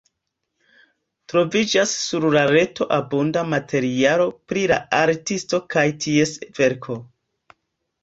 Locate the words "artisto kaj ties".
5.05-6.39